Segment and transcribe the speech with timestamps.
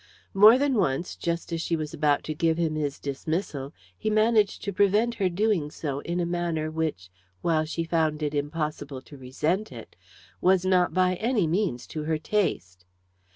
[0.33, 4.63] More than once, just as she was about to give him his dismissal, he managed
[4.63, 7.11] to prevent her doing so in a manner which,
[7.43, 9.95] while she found it impossible to resent it,
[10.41, 12.83] was not by any means to her taste.